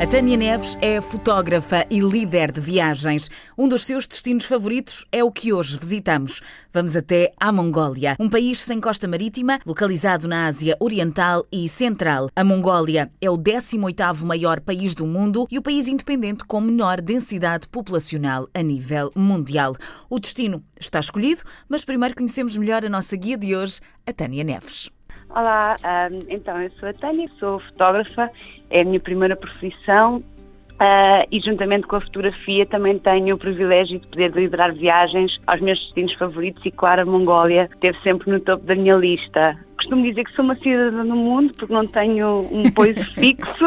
[0.00, 3.30] A Tânia Neves é fotógrafa e líder de viagens.
[3.56, 6.40] Um dos seus destinos favoritos é o que hoje visitamos.
[6.72, 12.30] Vamos até à Mongólia, um país sem costa marítima, localizado na Ásia Oriental e Central.
[12.34, 17.02] A Mongólia é o 18º maior país do mundo e o país independente com menor
[17.02, 19.76] densidade populacional a nível mundial.
[20.08, 24.42] O destino está escolhido, mas primeiro conhecemos melhor a nossa guia de hoje, a Tânia
[24.42, 24.90] Neves.
[25.32, 25.76] Olá,
[26.10, 28.28] um, então eu sou a Tânia, sou fotógrafa,
[28.68, 34.00] é a minha primeira profissão uh, e juntamente com a fotografia também tenho o privilégio
[34.00, 38.40] de poder liderar viagens aos meus destinos favoritos e claro a Mongólia esteve sempre no
[38.40, 42.46] topo da minha lista costumo dizer que sou uma cidadã no mundo porque não tenho
[42.50, 43.64] um poiso fixo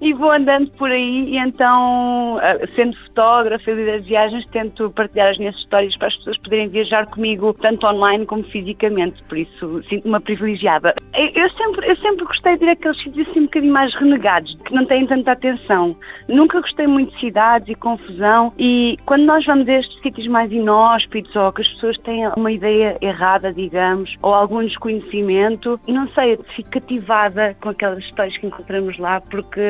[0.00, 4.90] e vou andando por aí e então, ah, sendo fotógrafa e líder de viagens, tento
[4.90, 9.38] partilhar as minhas histórias para as pessoas poderem viajar comigo tanto online como fisicamente, por
[9.38, 10.94] isso sinto-me privilegiada.
[11.14, 14.74] Eu sempre, eu sempre gostei de ir àqueles sítios assim um bocadinho mais renegados, que
[14.74, 15.96] não têm tanta atenção.
[16.28, 20.52] Nunca gostei muito de cidades e confusão e quando nós vamos a estes sítios mais
[20.52, 25.80] inóspitos ou que as pessoas têm uma ideia errada, digamos, ou algum desconhecimento movimento.
[25.86, 29.60] Não sei, fico cativada com aquelas histórias que encontramos lá porque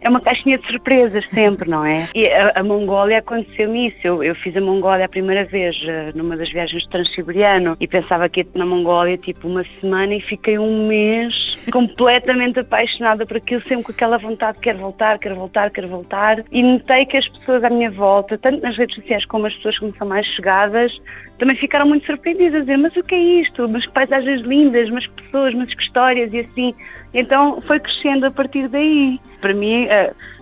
[0.00, 2.08] é uma caixinha de surpresas sempre, não é?
[2.18, 3.98] E a, a Mongólia aconteceu-me isso.
[4.02, 7.86] Eu, eu, fiz a Mongólia a primeira vez eh, numa das viagens de Transiberiano e
[7.86, 13.36] pensava que ia na Mongólia tipo uma semana e fiquei um mês completamente apaixonada por
[13.36, 16.44] aquilo, sempre com aquela vontade, quero voltar, quero voltar, quero voltar.
[16.50, 19.78] E notei que as pessoas à minha volta, tanto nas redes sociais como as pessoas
[19.78, 20.92] que me são mais chegadas,
[21.38, 23.68] também ficaram muito surpreendidas a dizer, mas o que é isto?
[23.68, 26.74] Mas que paisagens lindas, mas que pessoas, mas que histórias e assim.
[27.12, 29.20] Então foi crescendo a partir daí.
[29.40, 29.86] Para mim,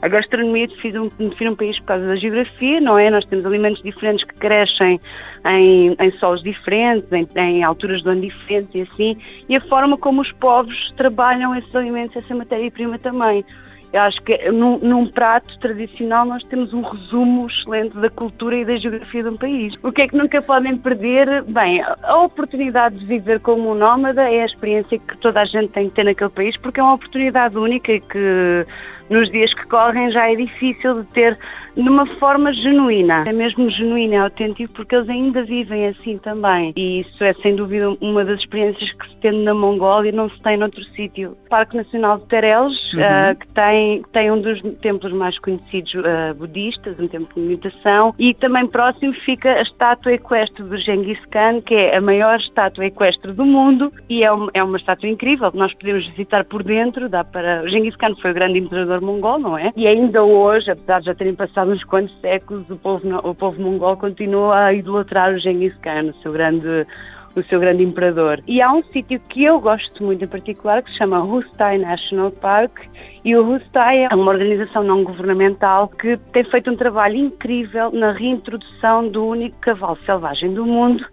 [0.02, 3.10] a, gastronomia define um, define um país por causa da geografia, não é?
[3.10, 5.00] Nós temos alimentos diferentes que crescem
[5.44, 9.16] em, em solos diferentes, em, em, alturas do ano diferentes e assim,
[9.48, 13.44] e a forma como os povos trabalham esses alimentos, essa matéria-prima também.
[13.92, 18.64] Eu acho que num, num, prato tradicional nós temos um resumo excelente da cultura e
[18.64, 19.74] da geografia de um país.
[19.82, 21.42] O que é que nunca podem perder?
[21.44, 25.68] Bem, a oportunidade de viver como um nómada é a experiência que toda a gente
[25.68, 28.66] tem que ter naquele país porque é uma oportunidade única e que
[29.08, 31.38] nos dias que correm já é difícil de ter
[31.76, 33.24] de uma forma genuína.
[33.28, 36.72] É mesmo genuíno, é autêntico, porque eles ainda vivem assim também.
[36.74, 40.30] E isso é sem dúvida uma das experiências que se tem na Mongólia e não
[40.30, 41.36] se tem noutro sítio.
[41.50, 43.00] Parque Nacional de Tereles, uhum.
[43.00, 43.75] uh, que, tem,
[44.12, 49.12] tem um dos templos mais conhecidos uh, budistas, um templo de meditação, e também próximo
[49.24, 53.92] fica a estátua equestre do Genghis Khan, que é a maior estátua equestre do mundo
[54.08, 57.08] e é uma, é uma estátua incrível nós podemos visitar por dentro.
[57.08, 57.62] Dá para...
[57.62, 59.72] O Genghis Khan foi o grande imperador mongol, não é?
[59.76, 63.60] E ainda hoje, apesar de já terem passado uns quantos séculos, o povo, o povo
[63.60, 66.86] mongol continua a idolatrar o Genghis Khan, o seu grande
[67.36, 68.42] o seu grande imperador.
[68.46, 72.30] E há um sítio que eu gosto muito em particular que se chama Hustai National
[72.30, 72.86] Park
[73.24, 78.12] e o Hustai é uma organização não governamental que tem feito um trabalho incrível na
[78.12, 81.06] reintrodução do único cavalo selvagem do mundo,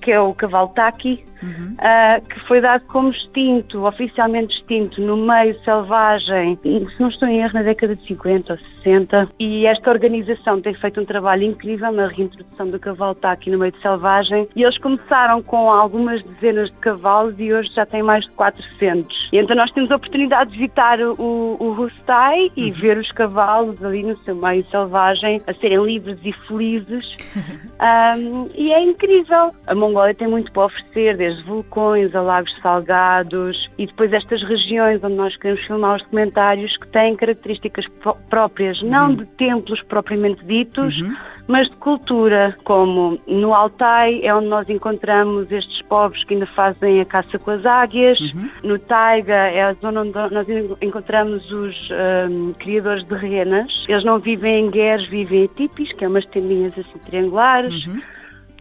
[0.00, 1.74] que é o cavalo Taki, uhum.
[1.74, 7.40] uh, que foi dado como extinto, oficialmente extinto, no meio selvagem, se não estou em
[7.40, 9.28] erro, na década de 50 ou 60.
[9.38, 13.72] E esta organização tem feito um trabalho incrível na reintrodução do cavalo Taki no meio
[13.72, 14.48] de selvagem.
[14.54, 19.28] E eles começaram com algumas dezenas de cavalos e hoje já têm mais de 400.
[19.32, 22.72] E então nós temos a oportunidade de visitar o, o Rustai e uhum.
[22.72, 27.14] ver os cavalos ali no seu meio selvagem a serem livres e felizes.
[28.18, 29.52] um, e é incrível.
[29.66, 35.02] A Mongólia tem muito para oferecer, desde vulcões a lagos salgados e depois estas regiões
[35.04, 37.86] onde nós queremos filmar os documentários que têm características
[38.30, 39.16] próprias, não uhum.
[39.16, 41.14] de templos propriamente ditos, uhum.
[41.46, 47.00] mas de cultura, como no Altai é onde nós encontramos estes povos que ainda fazem
[47.00, 48.50] a caça com as águias, uhum.
[48.62, 50.46] no Taiga é a zona onde nós
[50.80, 51.90] encontramos os
[52.30, 56.24] um, criadores de renas, eles não vivem em guerres, vivem em tipis, que é umas
[56.26, 58.00] tendinhas assim triangulares, uhum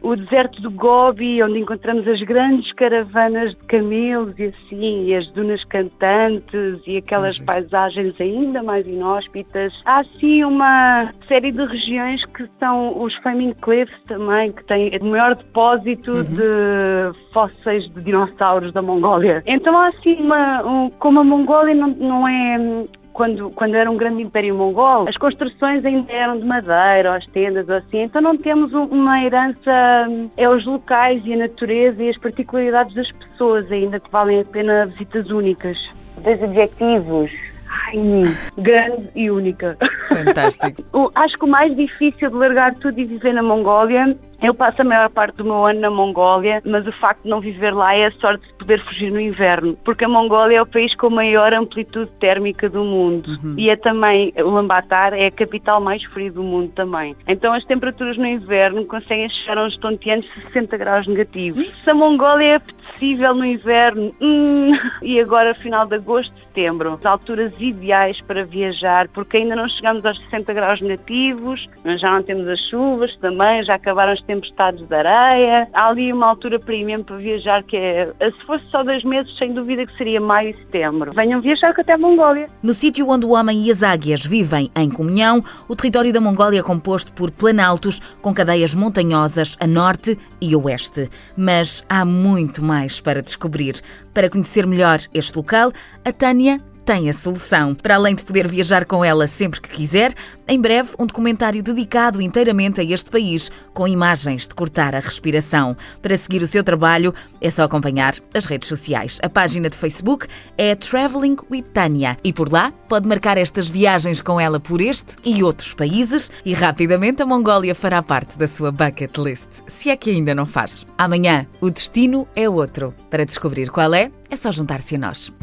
[0.01, 5.27] o deserto do Gobi, onde encontramos as grandes caravanas de camelos e assim, e as
[5.31, 9.73] dunas cantantes e aquelas paisagens ainda mais inóspitas.
[9.85, 15.05] Há assim uma série de regiões que são os Flaming Cliffs também, que têm o
[15.05, 16.23] maior depósito uhum.
[16.23, 19.43] de fósseis de dinossauros da Mongólia.
[19.45, 22.85] Então há assim uma, um, como a Mongólia não, não é
[23.17, 27.25] quando, quando era um grande império mongol, as construções ainda eram de madeira, ou as
[27.25, 32.09] tendas, ou assim, então não temos uma herança, é os locais e a natureza e
[32.09, 35.77] as particularidades das pessoas ainda que valem a pena visitas únicas.
[36.23, 37.31] Dois objetivos.
[37.67, 38.23] Ai,
[38.55, 39.75] grande e única.
[40.09, 41.11] Fantástico.
[41.15, 44.85] Acho que o mais difícil de largar tudo e viver na Mongólia Eu passo a
[44.85, 48.05] maior parte do meu ano na Mongólia, mas o facto de não viver lá é
[48.05, 51.53] a sorte de poder fugir no inverno, porque a Mongólia é o país com maior
[51.53, 53.55] amplitude térmica do mundo uhum.
[53.57, 57.15] e é também, o Ulaanbaatar é a capital mais fria do mundo também.
[57.27, 61.59] Então as temperaturas no inverno conseguem chegar a uns tonteantes 60 graus negativos.
[61.59, 61.73] Uhum.
[61.83, 62.61] Se a Mongólia
[62.97, 64.71] apetecível no inverno, hum,
[65.01, 70.03] e agora final de agosto, setembro, as alturas ideais para viajar, porque ainda não chegamos
[70.03, 71.67] aos 60 graus negativos,
[71.99, 75.67] já não temos as chuvas também, já acabaram as tempestades de areia.
[75.73, 79.53] Há ali uma altura premium para viajar que é, se fosse só dois meses, sem
[79.53, 81.11] dúvida que seria maio e setembro.
[81.13, 82.47] Venham viajar até a Mongólia.
[82.63, 86.59] No sítio onde o homem e as águias vivem em comunhão, o território da Mongólia
[86.59, 91.09] é composto por planaltos com cadeias montanhosas a norte e oeste.
[91.35, 93.81] Mas há muito mais para descobrir.
[94.13, 95.73] Para conhecer melhor este local,
[96.05, 97.75] a Tânia tem a solução.
[97.75, 100.13] Para além de poder viajar com ela sempre que quiser,
[100.47, 105.75] em breve um documentário dedicado inteiramente a este país, com imagens de cortar a respiração.
[106.01, 109.19] Para seguir o seu trabalho, é só acompanhar as redes sociais.
[109.21, 114.21] A página de Facebook é Traveling with Tânia e por lá pode marcar estas viagens
[114.21, 118.71] com ela por este e outros países e rapidamente a Mongólia fará parte da sua
[118.71, 120.87] bucket list, se é que ainda não faz.
[120.97, 122.95] Amanhã o destino é outro.
[123.09, 125.33] Para descobrir qual é, é só juntar-se a nós.